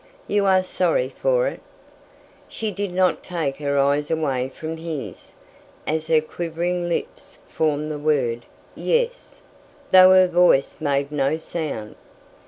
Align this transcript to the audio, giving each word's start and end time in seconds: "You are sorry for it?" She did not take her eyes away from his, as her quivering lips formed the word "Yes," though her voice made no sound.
"You 0.27 0.47
are 0.47 0.63
sorry 0.63 1.09
for 1.09 1.45
it?" 1.45 1.61
She 2.49 2.71
did 2.71 2.91
not 2.91 3.21
take 3.23 3.57
her 3.57 3.77
eyes 3.77 4.09
away 4.09 4.49
from 4.49 4.77
his, 4.77 5.33
as 5.85 6.07
her 6.07 6.21
quivering 6.21 6.89
lips 6.89 7.37
formed 7.47 7.91
the 7.91 7.99
word 7.99 8.45
"Yes," 8.73 9.41
though 9.91 10.09
her 10.09 10.27
voice 10.27 10.77
made 10.79 11.11
no 11.11 11.37
sound. 11.37 11.97